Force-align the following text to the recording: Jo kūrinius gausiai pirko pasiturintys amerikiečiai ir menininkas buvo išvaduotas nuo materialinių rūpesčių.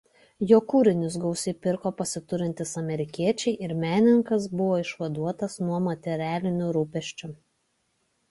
Jo 0.51 0.57
kūrinius 0.71 1.17
gausiai 1.23 1.57
pirko 1.65 1.89
pasiturintys 1.99 2.71
amerikiečiai 2.81 3.53
ir 3.67 3.75
menininkas 3.83 4.47
buvo 4.61 4.79
išvaduotas 4.85 5.59
nuo 5.67 5.79
materialinių 5.91 6.73
rūpesčių. 6.79 7.31